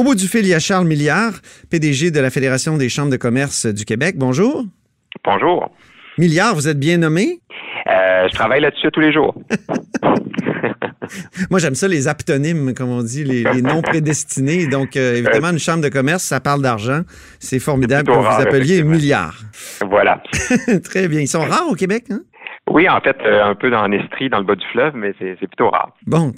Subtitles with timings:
[0.00, 1.34] Au bout du fil, il y a Charles Milliard,
[1.68, 4.14] PDG de la Fédération des chambres de commerce du Québec.
[4.16, 4.64] Bonjour.
[5.22, 5.70] Bonjour.
[6.16, 7.40] Milliard, vous êtes bien nommé?
[7.86, 9.34] Euh, je travaille là-dessus tous les jours.
[11.50, 14.68] Moi, j'aime ça, les aptonymes, comme on dit, les, noms prédestinés.
[14.68, 17.02] Donc, euh, évidemment, une chambre de commerce, ça parle d'argent.
[17.38, 19.38] C'est formidable que vous vous appeliez milliard.
[19.86, 20.22] Voilà.
[20.82, 21.20] Très bien.
[21.20, 22.20] Ils sont rares au Québec, hein?
[22.72, 25.34] Oui, en fait, euh, un peu dans l'Estrie, dans le bas du fleuve, mais c'est
[25.36, 25.92] plutôt rare.
[26.06, 26.32] Bon,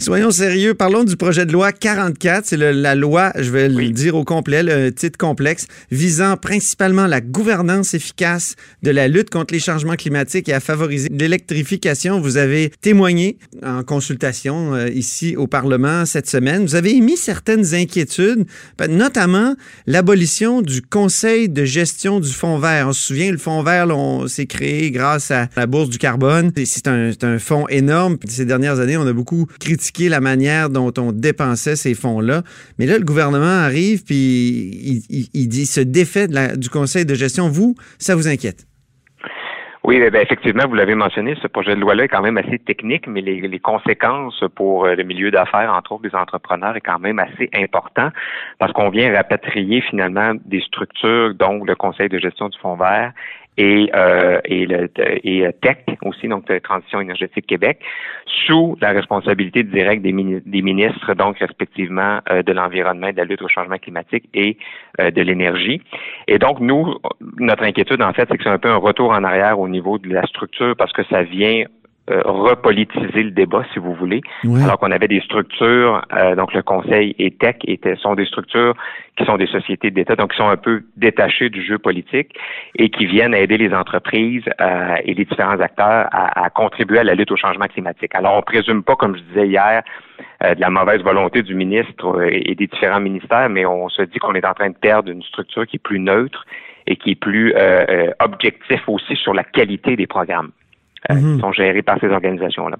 [0.00, 0.74] soyons sérieux.
[0.74, 2.44] Parlons du projet de loi 44.
[2.44, 7.22] C'est la loi, je vais le dire au complet, le titre complexe, visant principalement la
[7.22, 12.20] gouvernance efficace de la lutte contre les changements climatiques et à favoriser l'électrification.
[12.20, 16.66] Vous avez témoigné en consultation euh, ici au Parlement cette semaine.
[16.66, 18.44] Vous avez émis certaines inquiétudes,
[18.90, 19.54] notamment
[19.86, 22.88] l'abolition du Conseil de gestion du Fonds vert.
[22.88, 23.86] On se souvient, le Fonds vert,
[24.26, 26.50] s'est créé grâce à la bourse du carbone.
[26.64, 28.16] C'est un, fonds énorme.
[28.26, 32.42] Ces dernières années, on a beaucoup critiqué la manière dont on dépensait ces fonds-là.
[32.78, 34.16] Mais là, le gouvernement arrive puis
[35.32, 37.48] il, dit se défait du conseil de gestion.
[37.48, 38.66] Vous, ça vous inquiète?
[39.88, 43.06] Oui, ben, effectivement, vous l'avez mentionné, ce projet de loi-là est quand même assez technique,
[43.06, 47.18] mais les, conséquences pour euh, le milieu d'affaires, entre autres des entrepreneurs, est quand même
[47.18, 48.10] assez important
[48.58, 53.12] parce qu'on vient rapatrier finalement des structures, dont le Conseil de gestion du Fonds vert
[53.58, 54.88] et, euh, et, le,
[55.24, 57.80] et euh, TEC aussi, donc de Transition énergétique Québec,
[58.46, 63.42] sous la responsabilité directe des, des ministres, donc respectivement euh, de l'environnement, de la lutte
[63.42, 64.56] au changement climatique et
[65.00, 65.82] euh, de l'énergie.
[66.28, 66.94] Et donc, nous,
[67.38, 69.98] notre inquiétude, en fait, c'est que c'est un peu un retour en arrière au niveau
[69.98, 71.64] de la structure parce que ça vient
[72.10, 74.22] euh, repolitiser le débat, si vous voulez,
[74.62, 78.74] alors qu'on avait des structures, euh, donc le Conseil et Tech étaient, sont des structures
[79.18, 82.34] qui sont des sociétés d'État, donc qui sont un peu détachées du jeu politique
[82.76, 87.04] et qui viennent aider les entreprises euh, et les différents acteurs à, à, contribuer à
[87.04, 88.14] la lutte au changement climatique.
[88.14, 89.82] Alors, on présume pas, comme je disais hier,
[90.40, 94.34] de la mauvaise volonté du ministre et des différents ministères, mais on se dit qu'on
[94.34, 96.46] est en train de perdre une structure qui est plus neutre
[96.86, 97.54] et qui est plus
[98.20, 100.52] objectif aussi sur la qualité des programmes.
[101.10, 101.40] Euh, qui mhm.
[101.40, 102.76] sont gérés par ces organisations-là.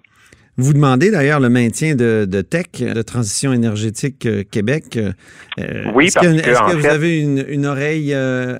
[0.56, 4.98] Vous demandez d'ailleurs le maintien de, de TEC, de Transition énergétique euh, Québec.
[4.98, 8.12] Euh, oui, est-ce que, est que vous avez une, une oreille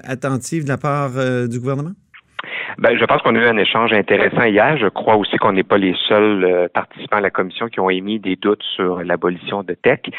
[0.04, 1.10] attentive de la part
[1.48, 1.92] du gouvernement?
[2.76, 4.76] Ben, je pense qu'on a eu un échange intéressant hier.
[4.76, 7.88] Je crois aussi qu'on n'est pas les seuls euh, participants à la commission qui ont
[7.88, 10.10] émis des doutes sur l'abolition de TEC.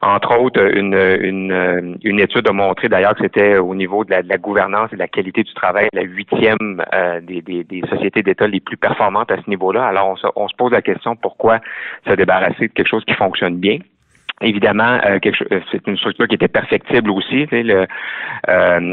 [0.00, 4.10] Entre autres, une, une, euh, une étude a montré d'ailleurs que c'était au niveau de
[4.10, 8.22] la, gouvernance et de la qualité du travail la huitième euh, des, des, des, sociétés
[8.22, 9.84] d'État les plus performantes à ce niveau-là.
[9.84, 11.58] Alors, on se, on se pose la question pourquoi
[12.06, 13.78] se débarrasser de quelque chose qui fonctionne bien.
[14.40, 17.46] Évidemment, euh, euh, c'est une structure qui était perfectible aussi.
[17.52, 17.86] Euh,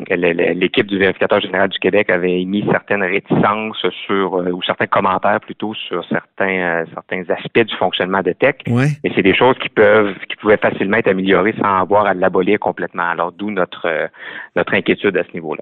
[0.10, 5.76] l'équipe du vérificateur général du Québec avait émis certaines réticences sur ou certains commentaires plutôt
[5.76, 8.56] sur certains certains aspects du fonctionnement de Tech.
[8.68, 8.88] Ouais.
[9.04, 12.58] Mais c'est des choses qui peuvent qui pouvaient facilement être améliorées sans avoir à l'abolir
[12.60, 13.08] complètement.
[13.08, 14.10] Alors d'où notre
[14.56, 15.62] notre inquiétude à ce niveau-là.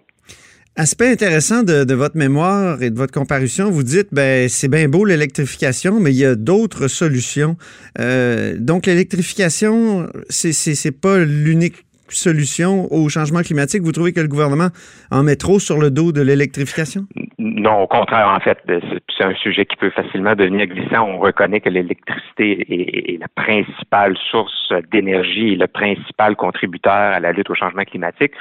[0.75, 5.05] Aspect intéressant de, votre mémoire et de votre comparution, vous dites, ben c'est bien beau
[5.05, 7.57] l'électrification, mais il y a d'autres solutions.
[7.99, 13.81] Euh, donc l'électrification, c'est pas l'unique solution au changement climatique?
[13.81, 14.69] Vous trouvez que le gouvernement
[15.11, 17.05] en met trop sur le dos de l'électrification?
[17.37, 21.07] Non, au contraire, en fait, c'est un sujet qui peut facilement devenir glissant.
[21.07, 27.31] On reconnaît que l'électricité est, la principale source d'énergie et le principal contributeur à la
[27.31, 28.31] lutte au changement climatique.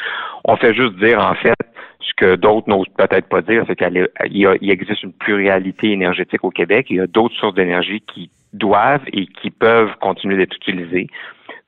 [0.45, 1.55] On fait juste dire, en fait,
[2.01, 6.87] ce que d'autres n'osent peut-être pas dire, c'est qu'il existe une pluralité énergétique au Québec.
[6.91, 11.09] Il y a d'autres sources d'énergie qui doivent et qui peuvent continuer d'être utilisées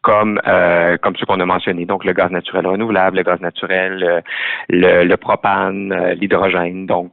[0.05, 4.05] comme euh, comme ceux qu'on a mentionnés, donc le gaz naturel renouvelable, le gaz naturel,
[4.05, 4.21] euh,
[4.69, 6.87] le, le propane, euh, l'hydrogène.
[6.87, 7.11] Donc,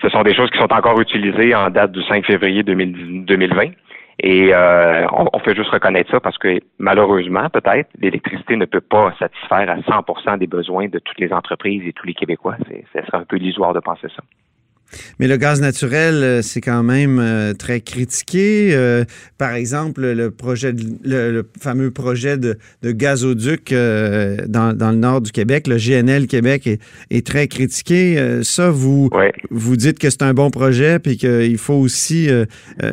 [0.00, 3.70] ce sont des choses qui sont encore utilisées en date du 5 février 2020.
[4.22, 9.14] Et euh, on, fait juste reconnaître ça parce que malheureusement, peut-être, l'électricité ne peut pas
[9.18, 12.56] satisfaire à 100% des besoins de toutes les entreprises et tous les Québécois.
[12.66, 14.22] Ce serait un peu illusoire de penser ça.
[15.18, 18.70] Mais le gaz naturel, euh, c'est quand même euh, très critiqué.
[18.72, 19.04] Euh,
[19.38, 20.74] par exemple, le projet,
[21.04, 26.68] le, fameux projet de, gazoduc dans, dans, le nord du Québec, le GNL Québec,
[27.10, 28.40] est, très critiqué.
[28.42, 29.10] ça, vous,
[29.50, 32.28] vous dites que c'est un bon projet puis qu'il faut aussi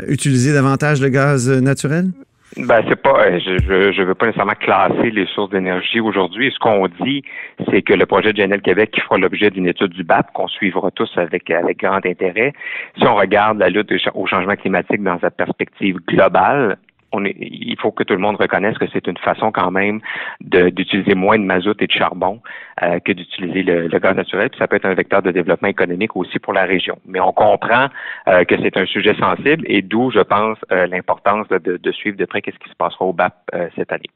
[0.08, 2.10] utiliser davantage le gaz naturel?
[2.58, 6.52] Ben c'est pas, euh, je je veux pas nécessairement classer les sources d'énergie aujourd'hui.
[6.54, 7.24] Ce qu'on dit,
[7.70, 10.48] c'est que le projet de GNL Québec qui fera l'objet d'une étude du BAP qu'on
[10.48, 12.54] suivra tous avec avec grand intérêt.
[12.98, 16.78] Si on regarde la lutte au changement climatique dans sa perspective globale,
[17.22, 20.02] il faut que tout le monde reconnaisse que c'est une façon quand même
[20.42, 22.42] d'utiliser moins de mazout et de charbon
[22.82, 24.50] euh, que d'utiliser le, gaz naturel.
[24.50, 26.98] Puis ça peut être un vecteur de développement économique aussi pour la région.
[27.06, 27.88] Mais on comprend
[28.28, 32.18] euh, que c'est un sujet sensible et d'où, je pense, euh, l'importance de, de, suivre
[32.18, 33.34] de près qu'est-ce qui se passera au BAP
[33.76, 34.10] cette année.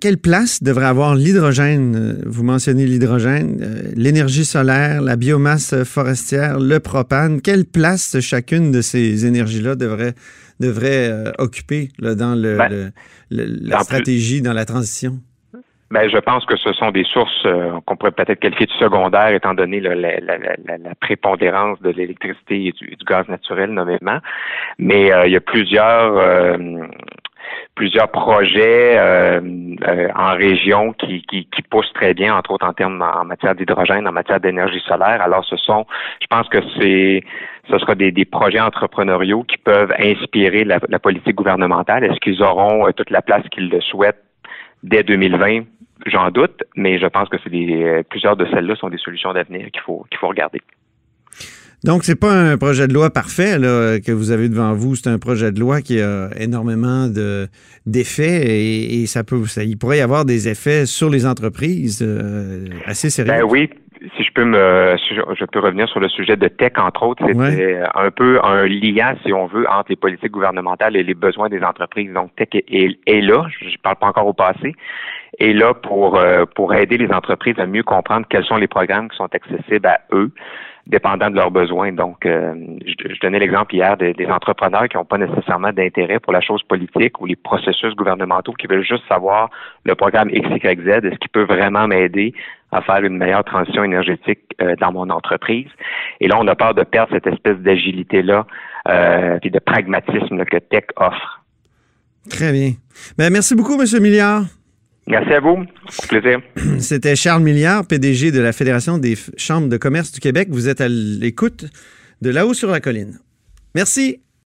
[0.00, 2.20] Quelle place devrait avoir l'hydrogène?
[2.26, 7.40] Vous mentionnez l'hydrogène, l'énergie solaire, la biomasse forestière, le propane.
[7.40, 10.14] Quelle place chacune de ces énergies-là devrait,
[10.60, 12.92] devrait occuper dans ben,
[13.30, 15.18] la stratégie, dans la transition?
[15.90, 19.28] Ben, je pense que ce sont des sources euh, qu'on pourrait peut-être qualifier de secondaires,
[19.28, 24.18] étant donné la, la, la, prépondérance de l'électricité et du, gaz naturel, nommément.
[24.78, 26.58] Mais euh, il y a plusieurs euh,
[27.78, 28.98] plusieurs projets
[30.16, 34.08] en région qui, qui, qui, poussent très bien, entre autres en termes en matière d'hydrogène,
[34.08, 35.22] en matière d'énergie solaire.
[35.22, 35.86] Alors, ce sont,
[36.20, 37.22] je pense que c'est
[37.70, 42.02] ce sera des, des, projets entrepreneuriaux qui peuvent inspirer la, la politique gouvernementale.
[42.02, 44.24] Est-ce qu'ils auront toute la place qu'ils le souhaitent
[44.82, 45.64] dès 2020?
[46.06, 49.32] J'en doute, mais je pense que c'est des, euh, plusieurs de celles-là sont des solutions
[49.32, 50.60] d'avenir qu'il faut, qu'il faut regarder.
[51.84, 53.56] Donc, c'est pas un projet de loi parfait
[54.04, 54.96] que vous avez devant vous.
[54.96, 57.48] C'est un projet de loi qui a énormément de,
[57.86, 62.66] d'effets et, ça peut, ça, il pourrait y avoir des effets sur les entreprises euh,
[62.84, 63.32] assez sérieux.
[63.32, 63.70] Ben oui.
[64.38, 64.96] Je peux me,
[65.34, 69.16] je peux revenir sur le sujet de tech entre autres, c'est un peu un lien,
[69.24, 72.12] si on veut, entre les politiques gouvernementales et les besoins des entreprises.
[72.12, 73.46] Donc tech est, est là.
[73.60, 74.76] Je parle pas encore au passé,
[75.40, 79.08] est là pour, euh, pour aider les entreprises à mieux comprendre quels sont les programmes
[79.08, 80.30] qui sont accessibles à eux,
[80.86, 81.90] dépendant de leurs besoins.
[81.90, 82.54] Donc, euh,
[82.86, 87.20] je, donnais l'exemple hier des, entrepreneurs qui n'ont pas nécessairement d'intérêt pour la chose politique
[87.20, 89.50] ou les processus gouvernementaux, qui veulent juste savoir
[89.84, 92.34] le programme XYZ, est-ce qu'il peut vraiment m'aider
[92.72, 95.68] à faire une meilleure transition énergétique euh, dans mon entreprise.
[96.20, 98.46] Et là, on a peur de perdre cette espèce d'agilité-là
[99.42, 101.44] et de pragmatisme que Tech offre.
[102.30, 102.72] Très bien.
[103.18, 103.84] Ben, merci beaucoup, M.
[104.00, 104.44] Milliard.
[105.06, 105.64] Merci à vous.
[106.02, 106.40] Au plaisir.
[106.78, 110.48] C'était Charles Milliard, PDG de la Fédération des chambres de commerce du Québec.
[110.50, 111.64] Vous êtes à l'écoute
[112.20, 113.18] de là-haut sur la colline.
[113.74, 114.20] Merci.